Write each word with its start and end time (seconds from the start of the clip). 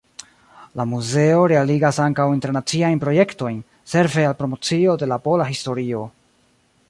La 0.79 0.85
muzeo 0.93 1.43
realigas 1.51 1.99
ankaŭ 2.05 2.25
internaciajn 2.37 3.03
projektojn, 3.05 3.61
serve 3.93 4.25
al 4.31 4.37
promocio 4.41 4.95
de 5.03 5.11
la 5.13 5.23
pola 5.27 5.51
historio. 5.55 6.01